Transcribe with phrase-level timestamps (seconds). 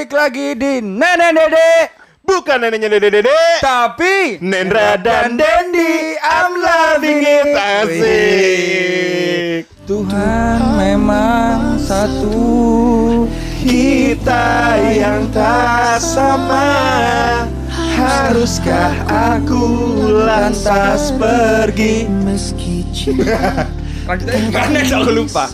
[0.00, 1.92] balik lagi di Nenek Dede.
[2.24, 3.60] Bukan neneknya dede dede.
[3.60, 6.16] Tapi Nendra dan Dendi.
[6.24, 7.52] I'm loving it.
[7.52, 8.08] Asik.
[9.84, 13.28] Tuhan memang satu.
[13.60, 17.44] Kita yang tak sama.
[17.68, 19.60] Haruskah aku
[20.24, 22.08] lantas pergi?
[24.08, 25.44] Lanjutnya gimana aku lupa.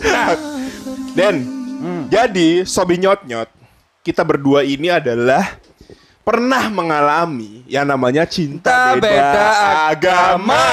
[1.18, 1.34] Dan
[2.06, 3.65] Jadi Sobi Nyot Nyot
[4.06, 5.58] Kita berdua ini adalah
[6.22, 9.46] Pernah mengalami Yang namanya cinta Cinta beda, beda
[9.90, 10.64] agama, agama.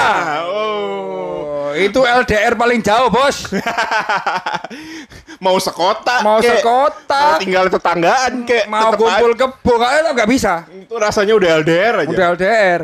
[0.46, 1.34] Oh.
[1.74, 3.50] Oh, Itu LDR paling jauh bos
[5.44, 7.22] Mau sekota Mau kek, sekota.
[7.34, 12.14] Mau tinggal tetanggaan kek Mau kumpul kebo Kayaknya nggak bisa Itu rasanya udah LDR aja
[12.14, 12.82] Udah LDR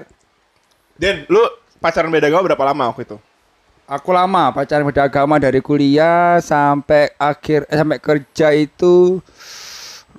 [0.97, 1.45] Dan lu
[1.77, 3.17] pacaran beda agama berapa lama waktu itu?
[3.89, 9.17] Aku lama pacaran beda agama dari kuliah sampai akhir eh, sampai kerja itu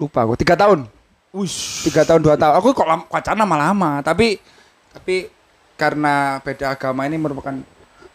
[0.00, 0.88] lupa aku tiga tahun
[1.30, 1.84] Wush.
[1.86, 4.40] tiga tahun dua tahun aku kok pacaran lama-lama tapi
[4.90, 5.28] tapi
[5.76, 7.54] karena beda agama ini merupakan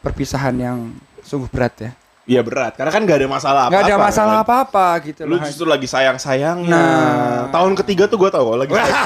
[0.01, 0.77] perpisahan yang
[1.21, 1.91] sungguh berat ya
[2.25, 3.69] Iya berat, karena kan gak ada masalah apa-apa.
[3.69, 4.41] nggak ada masalah kan?
[4.41, 6.73] apa-apa gitu Lu justru lagi sayang-sayangnya.
[6.73, 7.53] Nah.
[7.53, 8.97] tahun ketiga tuh gue tau lagi sayang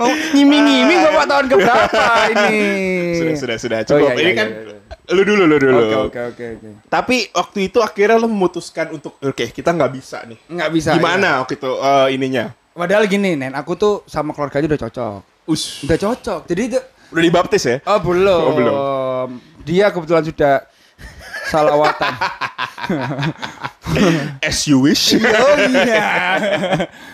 [0.00, 2.56] oh, ngimi-ngimi bapak tahun keberapa ini
[3.12, 3.78] Sudah, sudah, sudah.
[3.84, 4.08] Oh, Cukup.
[4.08, 4.81] iya, Ini iya, kan iya,
[5.12, 5.76] lu dulu, lu dulu.
[5.78, 10.24] oke oke oke oke Tapi waktu itu akhirnya lu memutuskan untuk oke kita nggak bisa
[10.24, 10.38] nih.
[10.48, 11.36] nggak bisa Gimana ya.
[11.44, 12.44] waktu itu eh, ininya?
[12.72, 16.78] padahal gini nen aku tuh sama keluarganya udah cocok Us, udah cocok jadi itu
[17.12, 17.76] udah dibaptis ya?
[17.84, 18.40] Oh belum.
[18.40, 19.28] Oh, belum.
[19.68, 20.64] Dia kebetulan sudah
[21.44, 22.08] salawatan.
[24.40, 25.12] As you wish.
[25.20, 26.08] oh iya.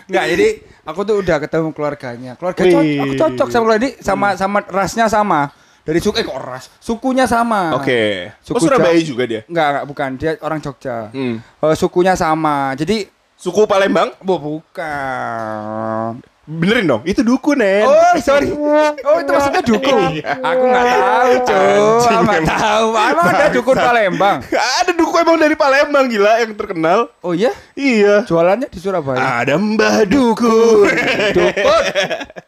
[0.07, 0.47] Enggak, jadi
[0.87, 2.39] aku tuh udah ketemu keluarganya.
[2.39, 5.51] Keluarga cocok, aku cocok sama keluarga ini sama sama rasnya sama.
[5.89, 6.69] Dari suku eh kok ras?
[6.85, 7.73] Sukunya sama.
[7.81, 8.29] Oke.
[8.45, 9.41] Suku Oh Surabaya juga dia.
[9.49, 10.11] Enggak, enggak bukan.
[10.21, 11.09] Dia orang Jogja.
[11.17, 11.41] Hmm.
[11.41, 12.77] Eh, sukunya sama.
[12.77, 13.09] Jadi
[13.41, 14.13] Suku Palembang?
[14.21, 16.21] bu bukan.
[16.49, 17.85] Benerin dong, itu dukun Nen.
[17.85, 18.49] Oh, sorry.
[18.49, 20.17] Oh, itu maksudnya dukun.
[20.17, 20.33] Iya.
[20.41, 21.77] Aku nggak tahu, cuy.
[22.25, 22.87] Nggak tahu.
[22.97, 24.39] Emang ada dukun Palembang.
[24.81, 27.13] Ada dukun emang dari Palembang gila yang terkenal.
[27.21, 27.53] Oh iya?
[27.77, 28.25] Iya.
[28.25, 29.45] Jualannya di Surabaya.
[29.45, 30.89] Ada Mbah Dukun.
[31.37, 31.85] Dukun.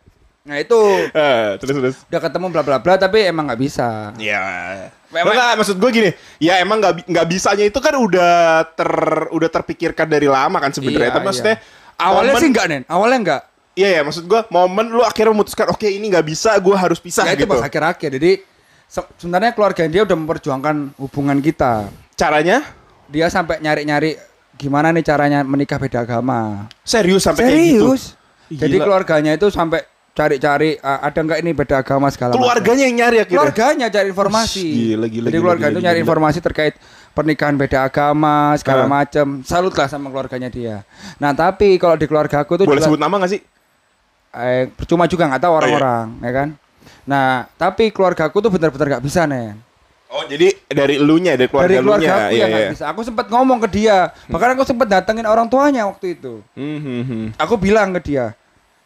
[0.50, 0.74] Nah itu
[1.08, 1.96] Eh, terus terus.
[2.04, 4.10] udah ketemu bla bla bla tapi emang nggak bisa.
[4.18, 4.42] Ya.
[5.08, 8.32] Memang- Enggak, maksud gue gini, ya emang nggak nggak bisanya itu kan udah
[8.68, 8.90] ter
[9.30, 11.06] udah terpikirkan dari lama kan sebenarnya.
[11.06, 11.56] Iya, Tapi maksudnya
[11.96, 12.82] Awalnya momen- sih enggak nen.
[12.84, 13.42] Awalnya enggak.
[13.72, 17.22] Iya ya, maksud gue momen lu akhirnya memutuskan oke ini nggak bisa, gue harus pisah
[17.24, 17.52] Ya itu gitu.
[17.52, 18.10] pas akhir-akhir.
[18.18, 18.32] Jadi
[18.84, 21.86] se- sebenarnya keluarga dia udah memperjuangkan hubungan kita.
[22.12, 22.66] Caranya
[23.06, 24.14] Dia sampai nyari-nyari
[24.54, 26.70] gimana nih caranya menikah beda agama.
[26.80, 27.86] serius sampai kayak gitu.
[27.88, 28.04] Serius.
[28.52, 29.82] Jadi keluarganya itu sampai
[30.20, 32.40] cari-cari "Ah, ada nggak ini beda agama segala macam.
[32.42, 33.32] Keluarganya yang nyari akhirnya.
[33.32, 34.66] keluarganya cari informasi.
[34.66, 36.04] Ush, gila, gila, Jadi keluarga gila, itu nyari gila.
[36.04, 36.74] informasi terkait
[37.10, 38.90] pernikahan beda agama segala Ah.
[38.90, 39.26] macam.
[39.42, 40.84] Salut lah sama keluarganya dia.
[41.16, 43.40] Nah tapi kalau di keluarga aku tuh Boleh juga- sebut nama gak sih?
[44.30, 46.48] eh, percuma juga nggak tahu orang-orang, ya kan?
[47.02, 49.56] Nah tapi keluarga aku tuh benar-benar nggak bisa nih.
[50.06, 52.14] Oh, jadi dari elunya, dari keluarga, Dari keluarga elunya.
[52.20, 52.70] aku Iya, nggak iya.
[52.70, 52.84] bisa.
[52.88, 56.42] Aku sempat ngomong ke dia, bahkan aku sempat datengin orang tuanya waktu itu.
[56.52, 57.26] Hmm, hmm.
[57.36, 58.34] Aku bilang ke dia,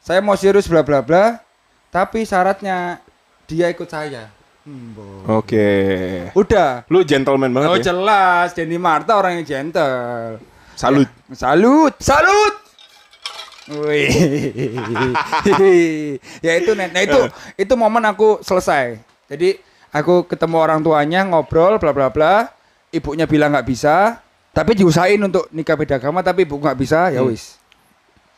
[0.05, 1.41] saya mau serius bla bla bla,
[1.89, 3.01] tapi syaratnya
[3.49, 4.29] dia ikut saya.
[4.69, 4.93] Hmm.
[5.29, 5.65] Oke.
[6.37, 6.85] Udah.
[6.93, 7.85] Lu gentleman banget Oh ya.
[7.89, 10.41] jelas, Denny Marta orang yang gentle.
[10.77, 11.09] Salut.
[11.09, 12.55] Ya, salut, salut.
[13.81, 14.13] Wih.
[16.45, 16.93] ya itu Nen.
[16.93, 17.21] Nah itu
[17.57, 19.01] itu momen aku selesai.
[19.29, 19.57] Jadi
[19.89, 22.53] aku ketemu orang tuanya ngobrol bla bla bla.
[22.93, 24.21] Ibunya bilang nggak bisa,
[24.53, 27.35] tapi diusahain untuk nikah beda agama tapi ibu nggak bisa, ya Hmm.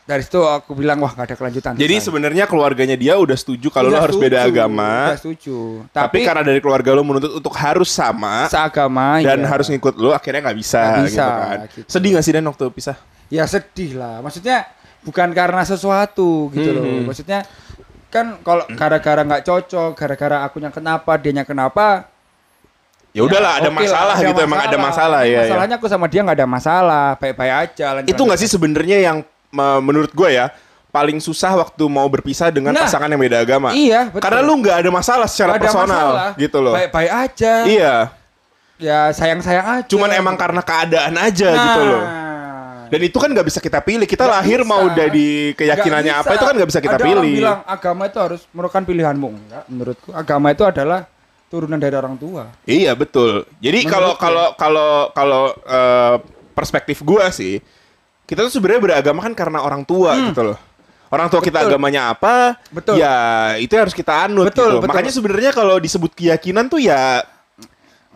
[0.06, 1.72] Dari situ aku bilang wah nggak ada kelanjutan.
[1.74, 5.10] Jadi sebenarnya keluarganya dia udah setuju kalau Udah harus beda agama.
[5.10, 5.82] Udah setuju.
[5.90, 9.50] Tapi, karena dari keluarga lu menuntut untuk harus sama seagama dan iya.
[9.50, 11.58] harus ngikut lu akhirnya nggak bisa, Nggak bisa, gitu kan.
[11.74, 11.90] gitu.
[11.90, 12.96] Sedih gak sih Dan waktu pisah?
[13.26, 14.62] ya sedih lah maksudnya
[15.02, 17.10] bukan karena sesuatu gitu loh Mhm.
[17.10, 17.42] maksudnya
[18.06, 22.06] kan kalau gara-gara nggak cocok gara-gara akunya kenapa dianya kenapa
[23.10, 25.40] Ya udahlah ada lah, masalah ada gitu emang ada masalah ya.
[25.40, 25.40] ya.
[25.48, 29.24] masalahnya aku sama dia nggak ada masalah baik-baik aja Itu nggak sih sebenarnya yang
[29.78, 30.52] menurut gue ya
[30.88, 33.68] paling susah waktu mau berpisah dengan Nah, pasangan yang beda agama.
[33.70, 36.30] iya betul Karena lu nggak ada masalah secara Nggak ada personal masalah.
[36.36, 36.72] gitu loh.
[36.72, 37.94] baik-baik aja Iya,
[38.76, 42.04] ya sayang-sayang aja cuman emang karena keadaan aja Nah, gitu loh.
[42.86, 44.06] Dan itu kan nggak bisa kita pilih.
[44.06, 44.70] Kita Nggak lahir bisa.
[44.70, 47.18] mau dari keyakinannya apa itu kan nggak bisa kita Ada pilih.
[47.26, 49.28] Orang bilang agama itu harus merupakan pilihanmu.
[49.28, 51.00] Enggak, menurutku agama itu adalah
[51.46, 52.46] turunan dari orang tua.
[52.62, 53.42] Iya betul.
[53.58, 54.22] Jadi kalau Menurutku.
[54.22, 56.14] kalau kalau kalau eh,
[56.52, 57.58] perspektif gua sih,
[58.26, 60.58] kita tuh sebenarnya beragama kan karena orang tua gitu loh.
[61.06, 61.70] Orang tua kita Hmm.
[61.70, 61.78] Betul.
[61.78, 62.34] agamanya apa,
[62.68, 62.98] Betul.
[62.98, 63.14] ya
[63.56, 64.82] itu harus kita anut Betul, gitu.
[64.82, 64.90] betul.
[64.90, 67.22] Makanya sebenarnya kalau disebut keyakinan tuh ya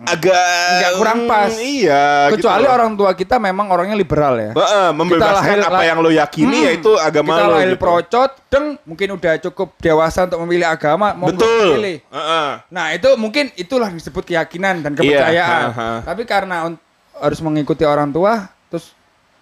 [0.01, 0.49] agak
[0.81, 1.53] Nggak kurang pas.
[1.55, 4.51] Iya, Kecuali gitu orang tua kita memang orangnya liberal ya.
[4.57, 6.67] Heeh, membebaskan lahir- apa yang lo yakini Hmm.
[6.67, 7.79] yaitu agama kita lo lahir gitu.
[7.79, 11.77] procot, deng, mungkin udah cukup dewasa untuk memilih agama, mau Betul.
[11.77, 11.97] pilih.
[12.03, 12.49] Heeh.
[12.67, 15.63] Nah itu mungkin itulah disebut keyakinan dan Iya, kepercayaan.
[15.69, 15.89] ha, ha.
[16.03, 16.57] Tapi karena
[17.15, 18.97] harus mengikuti orang tua, terus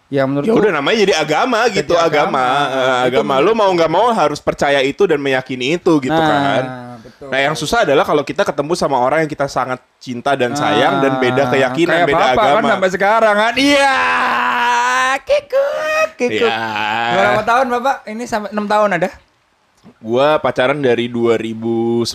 [0.09, 2.41] ya menurut Ya udah namanya jadi agama gitu, Jadi agama.
[2.41, 3.05] agama.
[3.05, 6.29] Eh, Itu agama lu mau nggak mau harus percaya itu dan meyakini itu gitu nah,
[6.29, 6.65] kan.
[6.99, 7.29] Betul.
[7.31, 11.03] Nah, yang susah adalah kalau kita ketemu sama orang yang kita sangat cinta dan sayang
[11.03, 12.57] dan beda keyakinan, kayak beda bapak agama.
[12.57, 13.53] kan sampai sekarang kan.
[13.59, 13.99] Iya.
[15.29, 16.49] Kikuk, kikuk.
[16.49, 16.63] Ya.
[17.17, 17.97] Berapa tahun Bapak?
[18.07, 19.09] Ini sampai 6 tahun ada?
[19.99, 22.13] Gua pacaran dari 2011.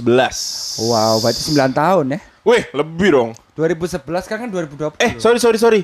[0.88, 2.20] Wow, berarti 9 tahun ya.
[2.44, 3.30] Wih, lebih dong.
[3.56, 4.98] 2011 kan kan 2020.
[5.00, 5.82] Eh, sorry sorry sorry.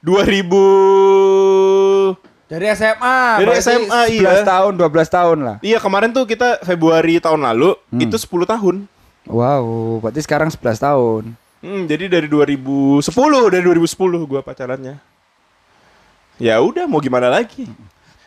[0.00, 2.16] 2000
[2.48, 3.44] dari SMA.
[3.44, 4.40] Dari SMA, 11 iya.
[4.40, 5.56] tahun, 12 tahun lah.
[5.60, 8.00] Iya, kemarin tuh kita Februari tahun lalu Hmm.
[8.00, 8.88] itu 10 tahun.
[9.28, 11.36] Wow, berarti sekarang 11 tahun.
[11.60, 14.96] Hmm, jadi dari 2010, dari 2010 gua pacarannya.
[16.40, 17.68] Ya udah, mau gimana lagi?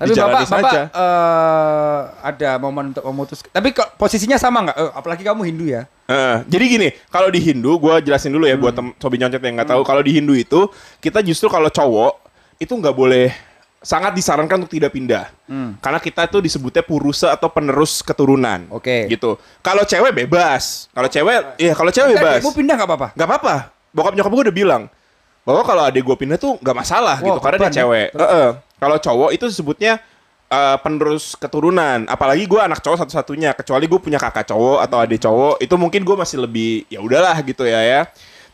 [0.01, 3.45] Tapi Dijalani bapak, bapak eh, ada momen untuk memutus.
[3.45, 4.75] Tapi kok posisinya sama nggak?
[4.75, 5.85] Eh, apalagi kamu Hindu ya.
[6.09, 6.43] Heeh.
[6.43, 8.63] jadi gini, kalau di Hindu, gua jelasin dulu ya Hmm.
[8.65, 9.81] buat tem- sobi nyoncat yang nggak tahu.
[9.81, 10.65] Kalau di Hindu itu
[10.97, 12.17] kita justru kalau cowok
[12.57, 13.29] itu nggak boleh
[13.77, 15.29] sangat disarankan untuk tidak pindah.
[15.45, 15.77] Hmm.
[15.77, 18.65] Karena kita tuh disebutnya purusa atau penerus keturunan.
[18.69, 19.05] Oke.
[19.05, 19.37] Gitu.
[19.59, 20.89] Kalau cewek bebas.
[20.89, 22.41] Kalau cewek, iya kalau cewek bebas.
[22.41, 23.07] Kamu pindah nggak apa-apa?
[23.13, 23.55] Gak apa-apa.
[23.89, 24.83] Bokap nyokap gue udah bilang
[25.41, 27.75] bahwa kalau adik gue pindah tuh nggak masalah Wah, gitu karena dia ya.
[27.81, 28.07] cewek.
[28.13, 28.49] Heeh.
[28.81, 30.01] Kalau cowok itu disebutnya
[30.49, 32.09] eh, penerus keturunan.
[32.09, 33.53] Apalagi gue anak cowok satu-satunya.
[33.53, 37.37] Kecuali gue punya kakak cowok atau adik cowok, itu mungkin gue masih lebih ya udahlah
[37.45, 38.01] gitu ya ya.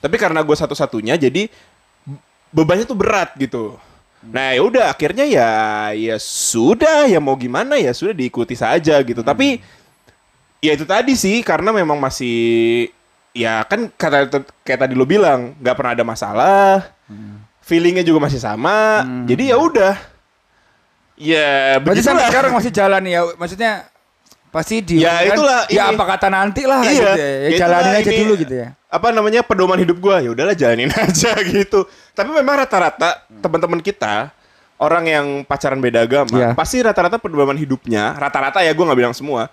[0.04, 1.50] Tapi karena gue satu-satunya, jadi
[2.54, 3.80] bebannya tuh berat gitu.
[4.28, 5.50] Nah ya udah akhirnya ya
[5.94, 9.24] ya sudah ya mau gimana ya sudah diikuti saja gitu.
[9.24, 9.62] Tapi
[10.60, 12.90] ya itu tadi sih karena memang masih
[13.32, 16.90] ya kan kata kayak tadi lo bilang nggak pernah ada masalah,
[17.62, 19.06] feelingnya juga masih sama.
[19.30, 19.96] Jadi ya udah.
[21.18, 23.26] Ya Berarti sampai sekarang masih jalan ya.
[23.34, 23.72] Maksudnya
[24.48, 25.98] pasti di Ya, itulah ya ini.
[25.98, 27.28] apa kata nanti lah Iya, gitu ya.
[27.44, 28.20] Ya, jalanin aja ini.
[28.22, 28.68] dulu gitu ya.
[28.88, 31.84] Apa namanya pedoman hidup gua ya udahlah jalanin aja gitu.
[32.12, 34.32] Tapi memang rata-rata teman-teman kita
[34.78, 36.50] orang yang pacaran beda agama Iya.
[36.54, 39.50] pasti rata-rata pedoman hidupnya rata-rata ya gua nggak bilang semua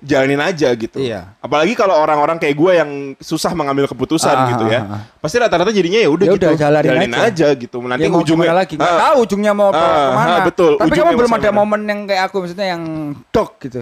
[0.00, 0.96] jalanin aja gitu.
[0.96, 1.28] Iya.
[1.38, 4.80] Apalagi kalau orang-orang kayak gua yang susah mengambil keputusan Ah, gitu ah, ya.
[4.80, 5.00] ah, ah.
[5.20, 6.46] Pasti rata-rata jadinya ya udah Ya gitu.
[6.48, 7.28] udah, jalanin aja.
[7.28, 7.76] aja gitu.
[7.80, 8.74] Nanti ya ujungnya lagi?
[8.80, 10.32] Nggak Ah, tahu ujungnya mau ke mana.
[10.32, 10.72] ah, betul.
[10.74, 12.82] Tapi Ujungnya kamu belum ada sampai momen yang kayak aku maksudnya yang
[13.28, 13.80] dok gitu.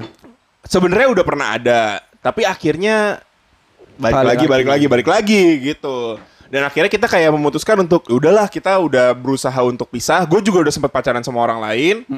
[0.64, 1.80] sebenarnya udah pernah ada,
[2.20, 3.22] tapi akhirnya
[3.96, 4.46] balik, Balik lagi, lagi.
[4.46, 5.96] balik lagi, balik lagi gitu.
[6.48, 10.24] Dan akhirnya kita kayak memutuskan untuk "Ya udahlah kita udah berusaha untuk pisah.
[10.24, 12.08] Gue juga udah sempat pacaran sama orang lain.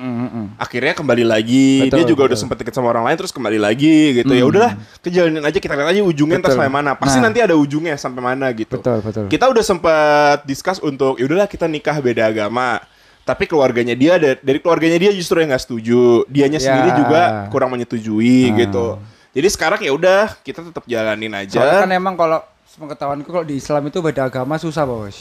[0.55, 1.91] Akhirnya kembali lagi.
[1.91, 2.43] Betul, Dia juga udah betul.
[2.47, 4.31] sempat deket sama orang lain terus kembali lagi gitu.
[4.31, 4.73] Ya udahlah,
[5.03, 6.62] kejalanin aja kita lihat aja ujungnya entah Betul.
[6.62, 6.91] sampai mana.
[6.94, 7.25] Pasti Nah.
[7.27, 8.79] nanti ada ujungnya sampai mana gitu.
[8.79, 9.25] Betul, betul.
[9.27, 12.79] Kita udah sempat discuss untuk ya udahlah kita nikah beda agama.
[13.21, 16.23] Tapi keluarganya dia da- dari keluarganya dia justru yang nggak setuju.
[16.26, 16.65] Dianya Ya.
[16.65, 18.56] sendiri juga kurang menyetujui Ah.
[18.59, 18.87] gitu.
[19.31, 21.55] Jadi sekarang ya udah kita tetap jalanin aja.
[21.55, 25.17] Soalnya kan emang kalau sepengetahuanku kalau di Islam itu beda agama susah bos.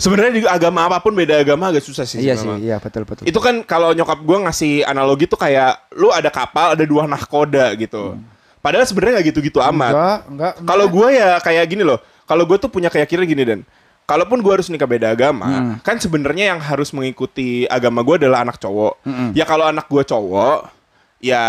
[0.00, 2.24] Sebenarnya di agama apa pun beda agama agak susah sih.
[2.24, 3.28] Iya sih, iya betul betul.
[3.28, 7.76] Itu kan kalau nyokap gua ngasih analogi tuh kayak lu ada kapal ada dua nahkoda
[7.76, 8.16] gitu.
[8.64, 9.92] Padahal sebenarnya nggak gitu-gitu amat.
[9.92, 10.52] enggak, enggak.
[10.68, 11.96] Kalau gue ya kayak gini loh.
[12.28, 13.60] Kalau gue tuh punya keyakinan gini dan
[14.04, 15.74] kalaupun gue harus nikah beda agama, Hmm.
[15.80, 19.00] kan sebenarnya yang harus mengikuti agama gue adalah anak cowok.
[19.02, 19.28] Mm-mm.
[19.32, 20.68] Ya kalau anak gue cowok,
[21.20, 21.44] ya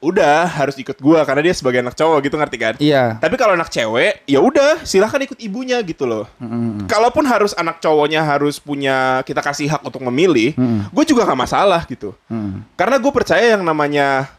[0.00, 2.74] udah harus ikut gue karena dia sebagai anak cowok gitu ngerti kan?
[2.80, 3.20] Iya.
[3.20, 6.24] Tapi kalau anak cewek, ya udah silahkan ikut ibunya gitu loh.
[6.40, 6.88] Mm-mm.
[6.88, 10.88] Kalaupun harus anak cowoknya harus punya kita kasih hak untuk memilih, Mm-mm.
[10.88, 12.16] gue juga nggak masalah gitu.
[12.32, 12.64] Mm.
[12.72, 14.32] Karena gue percaya yang namanya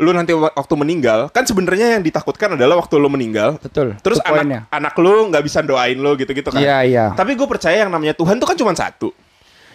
[0.00, 3.60] lu nanti wa- waktu meninggal, kan sebenarnya yang ditakutkan adalah waktu lu meninggal.
[3.60, 3.94] Betul.
[4.00, 6.58] Terus anak anak lu nggak bisa doain lu gitu-gitu kan.
[6.64, 7.04] Iya, iya.
[7.12, 9.12] Tapi gue percaya yang namanya Tuhan tuh kan cuma satu.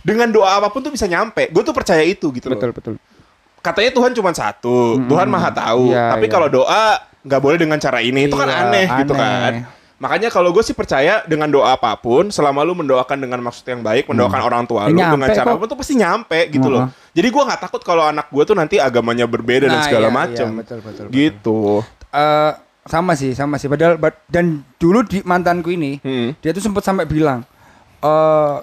[0.02, 1.54] Dengan doa apa pun tuh bisa nyampe.
[1.54, 2.76] Gue tuh percaya itu gitu Betul, loh.
[2.76, 2.96] betul.
[3.60, 5.00] Katanya Tuhan cuma satu.
[5.04, 5.92] Tuhan maha tahu.
[5.92, 6.32] Iya, Tapi iya.
[6.32, 6.84] kalau doa
[7.20, 8.26] nggak boleh dengan cara ini.
[8.26, 9.20] Itu kan Iya, aneh, gitu aneh.
[9.20, 9.54] kan.
[10.00, 13.84] Makanya kalau gue sih percaya dengan doa apa pun, selama lu mendoakan dengan maksud yang
[13.84, 15.52] baik, mendoakan orang tua lu Ya, dengan nyampe cara kok.
[15.52, 16.88] apa pun tuh pasti nyampe gitu loh.
[16.88, 17.12] Uh-huh.
[17.12, 20.16] Jadi gue nggak takut kalau anak gue tuh nanti agamanya berbeda dan Nah, segala iya,
[20.16, 20.48] macem.
[20.48, 21.12] iya, betul, betul, betul.
[21.12, 21.60] Gitu.
[22.16, 22.52] Eh,
[22.88, 23.68] sama sih, sama sih.
[23.68, 26.32] Padahal but- dan dulu di mantanku ini, Hmm.
[26.40, 27.44] dia tuh sempat sampai bilang,
[28.00, 28.56] eh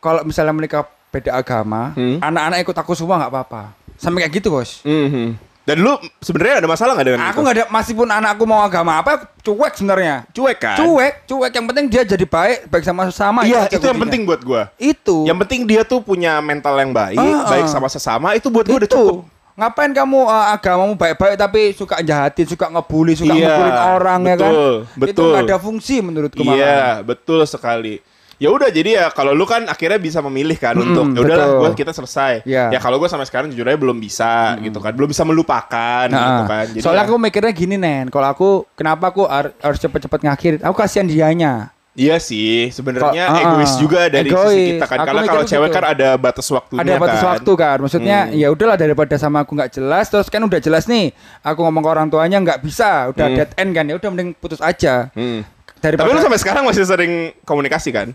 [0.00, 2.18] kalau misalnya menikah beda agama, Hmm.
[2.18, 3.62] anak-anak ikut aku semua nggak apa-apa.
[4.00, 4.80] Sampai kayak gitu bos.
[4.80, 5.36] Mhm.
[5.60, 9.28] Dan lu sebenarnya ada masalah nggak dengan Aku nggak ada, meskipun anakku mau agama apa,
[9.38, 10.24] cuek sebenarnya.
[10.32, 10.74] cuek kan?
[10.74, 11.52] Cuek, cuek.
[11.52, 13.44] Yang penting dia jadi baik, baik sama sesama.
[13.44, 14.72] Iya, itu yang penting buat gua.
[14.74, 15.28] Itu.
[15.28, 17.70] Yang penting dia tuh punya mental yang baik, Ah, baik ah.
[17.70, 18.96] sama sesama, itu buat gua udah Itu.
[18.98, 19.18] cukup.
[19.52, 24.34] ngapain kamu uh, agamamu baik-baik tapi suka jahatin, suka ngebully, suka Iya, ngebuliin orang ya
[24.34, 24.40] kan?
[24.40, 25.26] betul, Itu betul.
[25.28, 26.40] nggak ada fungsi menurutku.
[26.40, 28.00] Iya, betul sekali.
[28.40, 31.48] Ya udah jadi ya kalau lu kan akhirnya bisa memilih kan Mm-mm, untuk ya udahlah
[31.60, 32.40] gua kita selesai.
[32.42, 32.72] Iya.
[32.72, 34.90] Ya kalau gua sampai sekarang jujur aja belum bisa gitu kan.
[34.90, 36.64] Belum bisa melupakan gitu Nah, kan.
[36.66, 40.60] Jadi soalnya ya- aku mikirnya gini nen, kalau aku kenapa aku har- harus cepet-cepet ngakhirin?
[40.62, 41.68] Aku kasihan dianya.
[41.92, 44.46] Iya sih, sebenarnya Kok- ah, egois juga dari egois.
[44.48, 44.96] sisi kita kan.
[44.96, 45.76] Aku Karena kalau cewek gitu.
[45.76, 47.28] kan ada batas waktunya Ada batas kan.
[47.28, 48.38] waktu kan, maksudnya Hmm.
[48.38, 51.10] ya udahlah daripada sama aku nggak jelas, terus kan udah jelas nih,
[51.42, 53.36] aku ngomong ke orang tuanya nggak bisa, udah Hmm.
[53.36, 55.10] dead end kan, ya udah mending putus aja.
[55.12, 55.42] Hmm.
[55.80, 58.08] Daripada Tapi lu sampai sekarang masih sering komunikasi kan?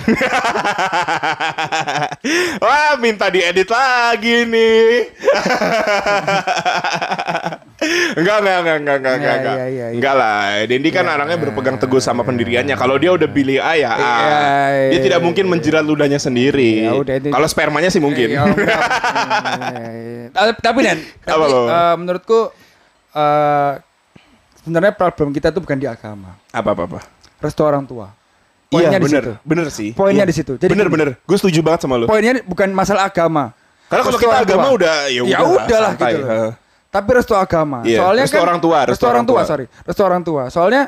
[2.64, 5.12] Wah, minta diedit lagi nih.
[8.16, 9.56] enggak, enggak, enggak, enggak, enggak, Iya, enggak, enggak.
[9.56, 9.96] iya, iya, iya.
[9.96, 10.40] Enggak lah.
[10.64, 12.74] Dendi kan Iya, orangnya iya, berpegang teguh sama pendiriannya.
[12.76, 13.98] Kalau dia udah pilih A ya A.
[14.00, 14.16] Iya,
[14.88, 16.88] Dia iya, tidak mungkin menjerat ludahnya sendiri.
[16.88, 18.28] Ya udah, Kalau spermanya sih mungkin.
[18.30, 18.44] Ya.
[20.30, 21.46] Eh, eh, Tapi Nen, tapi, apa?
[21.50, 22.40] eh, menurutku
[23.12, 23.72] eh,
[24.70, 26.98] sebenarnya problem kita tuh bukan di agama, Apa apa apa.
[27.42, 28.14] restu orang tua.
[28.70, 29.32] Iya, Poinnya di bener, situ.
[29.42, 29.90] bener sih.
[29.90, 30.30] Poinnya Iya.
[30.30, 30.52] di situ.
[30.54, 30.94] Jadi bener, gini.
[30.94, 31.08] bener.
[31.26, 32.06] Gue setuju banget sama lu.
[32.06, 33.50] Poinnya bukan masalah agama.
[33.90, 34.54] Karena kalau kita orang tua.
[34.54, 36.10] agama udah ya Ya udah udahlah santai.
[36.14, 36.52] gitu loh.
[36.86, 37.78] Tapi restu agama.
[37.82, 39.50] Iya, Soalnya restu kan orang tua, restu, restu orang orang tua, tua.
[39.50, 39.66] sorry.
[39.66, 40.42] Restu orang tua.
[40.46, 40.82] Soalnya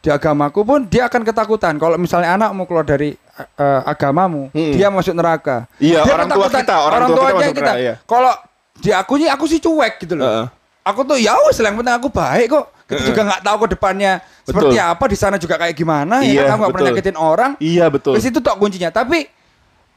[0.00, 4.72] di agamaku pun dia akan ketakutan kalau misalnya anakmu keluar dari eh, agamamu, Hmm.
[4.72, 5.68] dia masuk neraka.
[5.76, 6.60] Iya, Dia orang tua ketakutan.
[6.64, 7.94] kita, orang tua kita tuanya masuk neraka, iya.
[8.00, 8.32] Kalau
[8.76, 10.24] di aku aku sih cuek gitu loh.
[10.24, 10.46] Heeh.
[10.86, 12.64] Aku tuh ya wes yang penting aku baik kok.
[12.86, 14.46] Kita juga nggak tahu ke depannya Betul.
[14.46, 17.50] seperti apa di sana juga kayak gimana ya Iya, kan aku nggak pernah nyakitin orang.
[17.58, 18.12] Iya betul.
[18.14, 18.90] Terus itu tok kuncinya.
[18.90, 19.26] Tapi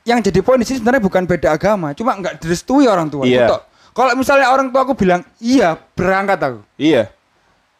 [0.03, 3.29] yang jadi poin di sini sebenarnya bukan beda agama, cuma nggak direstui orang tua.
[3.29, 3.45] Iya.
[3.45, 3.61] Tok.
[3.93, 6.59] Kalau misalnya orang tua aku bilang iya berangkat aku.
[6.75, 7.13] Iya.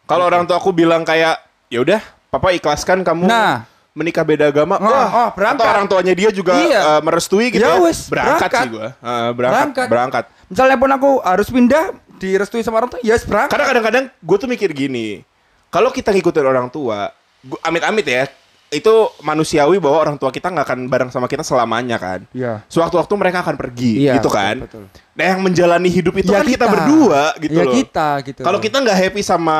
[0.06, 1.38] Kalau orang tua aku bilang kayak,
[1.68, 3.66] ya udah, papa ikhlaskan kamu Nah.
[3.94, 4.78] menikah beda agama.
[4.78, 5.62] Oh, Wah, oh, berangkat.
[5.62, 6.82] Atau orang tuanya dia juga Iya.
[6.98, 7.82] eh, merestui gitu Ya ya.
[7.82, 8.62] berangkat, berangkat.
[8.62, 8.86] sih gua.
[8.86, 9.88] Eh, berangkat, Berangkat.
[9.90, 10.24] berangkat.
[10.50, 11.84] Misalnya pun aku harus pindah
[12.20, 13.56] direstui sama orang tua, ya yes, berangkat.
[13.56, 15.24] Karena kadang-kadang gue tuh mikir gini,
[15.72, 17.16] kalau kita ngikutin orang tua,
[17.64, 18.28] amit-amit ya,
[18.70, 18.94] itu
[19.26, 22.22] manusiawi bahwa orang tua kita nggak akan bareng sama kita selamanya kan.
[22.30, 22.62] Iya.
[22.70, 24.62] Sewaktu-waktu mereka akan pergi, Iya, gitu kan.
[24.62, 24.86] betul.
[25.20, 26.72] Nah, yang menjalani hidup itu Ya kan kita, kita.
[26.72, 27.74] berdua gitu ya loh.
[27.76, 28.42] kita gitu.
[28.46, 29.58] Kalau kita nggak happy sama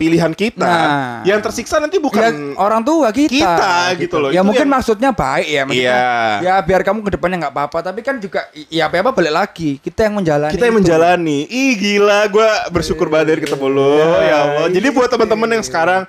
[0.00, 1.20] pilihan kita, Nah.
[1.22, 4.30] yang tersiksa nanti ya, bukan orang tua kita, kita gitu loh.
[4.32, 6.42] Ya Itu mungkin yang- maksudnya baik ya, maksudnya, Iya.
[6.42, 9.70] Ya biar kamu ke depannya nggak apa-apa, tapi kan juga ya apa apa balik lagi.
[9.78, 10.52] Kita yang menjalani.
[10.56, 10.80] kita yang itu.
[10.82, 11.38] menjalani.
[11.46, 13.94] Ih gila, gue bersyukur banget dari ketemu lo.
[13.94, 14.66] Iya, ya Allah.
[14.72, 15.14] Jadi buat iya.
[15.14, 16.02] teman-teman yang sekarang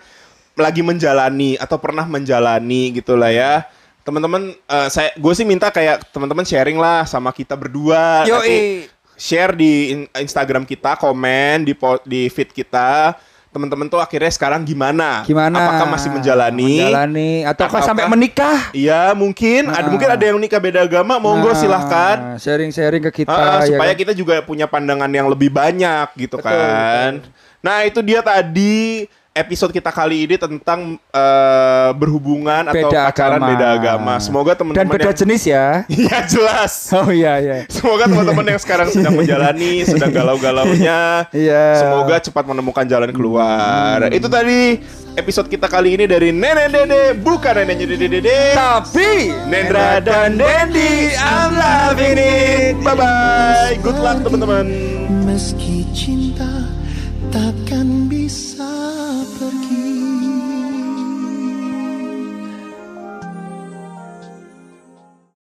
[0.53, 3.53] lagi menjalani atau pernah menjalani gitu lah ya.
[4.01, 8.25] Teman-teman, eh, saya gue sih minta kayak teman-teman sharing lah sama kita berdua.
[8.25, 13.13] Yo, Nanti share di in- Instagram kita, komen di di feed kita.
[13.51, 15.27] Teman-teman tuh akhirnya sekarang gimana?
[15.27, 15.59] Gimana?
[15.59, 16.87] Apakah masih menjalani?
[16.87, 18.71] Menjalani atau Ataukah- sampai menikah?
[18.71, 19.91] Iya mungkin ada Nah.
[19.91, 23.91] mungkin ada yang nikah beda agama monggo Nah, silahkan Sharing-sharing ke kita ah, ya supaya
[23.91, 23.99] kan?
[23.99, 27.11] kita juga punya pandangan yang lebih banyak gitu Betul, kan
[27.59, 33.47] nah itu dia tadi episode kita kali ini tentang eh, berhubungan atau Beda pacaran agama.
[33.55, 34.13] beda agama.
[34.19, 35.65] Semoga Dan teman-teman beda yang jenis ya.
[36.01, 36.73] Iya jelas.
[36.91, 37.57] Oh iya iya.
[37.71, 41.65] semoga teman-teman yang sekarang sedang menjalani sedang galau-galaunya Iya.
[41.79, 44.11] semoga cepat menemukan jalan keluar.
[44.11, 44.83] Itu tadi
[45.15, 48.39] episode kita kali ini dari nenek dede bukan neneknya dede dede.
[48.51, 52.75] Tapi Nendra dan Dendi I'm loving it.
[52.83, 54.67] Bye bye Good luck teman-teman.
[55.23, 55.87] Meski